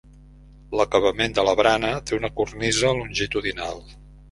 L'acabament 0.79 1.35
de 1.35 1.43
la 1.49 1.53
barana 1.61 1.93
té 2.09 2.17
una 2.19 2.33
cornisa 2.41 2.97
longitudinal. 3.03 3.89